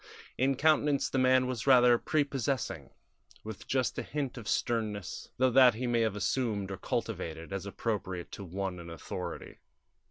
[0.35, 2.89] In countenance the man was rather prepossessing,
[3.43, 7.67] with just a hint of sternness; though that he may have assumed or cultivated, as
[7.67, 9.59] appropriate to one in authority.